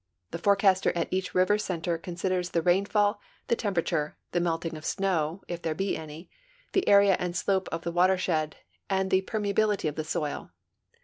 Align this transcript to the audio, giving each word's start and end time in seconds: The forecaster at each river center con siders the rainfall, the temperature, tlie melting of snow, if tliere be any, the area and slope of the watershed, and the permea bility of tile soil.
The 0.31 0.39
forecaster 0.39 0.91
at 0.97 1.09
each 1.11 1.35
river 1.35 1.59
center 1.59 1.99
con 1.99 2.15
siders 2.15 2.49
the 2.53 2.63
rainfall, 2.63 3.19
the 3.49 3.55
temperature, 3.55 4.17
tlie 4.33 4.41
melting 4.41 4.75
of 4.75 4.83
snow, 4.83 5.43
if 5.47 5.61
tliere 5.61 5.77
be 5.77 5.95
any, 5.95 6.27
the 6.73 6.87
area 6.87 7.15
and 7.19 7.35
slope 7.35 7.69
of 7.71 7.83
the 7.83 7.91
watershed, 7.91 8.55
and 8.89 9.11
the 9.11 9.21
permea 9.21 9.53
bility 9.53 9.87
of 9.87 9.93
tile 9.95 10.03
soil. 10.05 10.51